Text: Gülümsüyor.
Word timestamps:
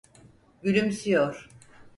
Gülümsüyor. 0.63 1.49